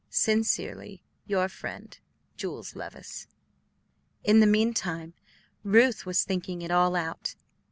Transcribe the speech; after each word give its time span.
Sincerely 0.09 1.03
your 1.27 1.47
friend, 1.47 1.99
JULES 2.35 2.75
LEVICE. 2.75 3.27
In 4.23 4.39
the 4.39 4.47
mean 4.47 4.73
time 4.73 5.13
Ruth 5.63 6.07
was 6.07 6.23
thinking 6.23 6.63
it 6.63 6.71
all 6.71 6.95
out. 6.95 7.35